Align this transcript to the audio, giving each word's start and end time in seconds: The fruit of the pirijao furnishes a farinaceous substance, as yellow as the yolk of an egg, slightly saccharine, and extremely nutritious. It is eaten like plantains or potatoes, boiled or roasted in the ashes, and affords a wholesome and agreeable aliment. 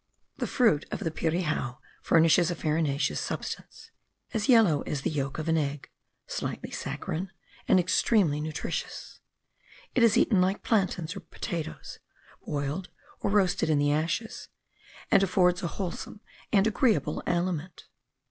The 0.37 0.47
fruit 0.47 0.87
of 0.89 1.01
the 1.01 1.11
pirijao 1.11 1.77
furnishes 2.01 2.49
a 2.49 2.55
farinaceous 2.55 3.19
substance, 3.19 3.91
as 4.33 4.49
yellow 4.49 4.81
as 4.81 5.03
the 5.03 5.11
yolk 5.11 5.37
of 5.37 5.47
an 5.47 5.59
egg, 5.59 5.91
slightly 6.25 6.71
saccharine, 6.71 7.29
and 7.67 7.79
extremely 7.79 8.41
nutritious. 8.41 9.19
It 9.93 10.01
is 10.01 10.17
eaten 10.17 10.41
like 10.41 10.63
plantains 10.63 11.15
or 11.15 11.19
potatoes, 11.19 11.99
boiled 12.43 12.89
or 13.19 13.29
roasted 13.29 13.69
in 13.69 13.77
the 13.77 13.91
ashes, 13.93 14.47
and 15.11 15.21
affords 15.21 15.61
a 15.61 15.67
wholesome 15.67 16.21
and 16.51 16.65
agreeable 16.65 17.21
aliment. 17.27 17.85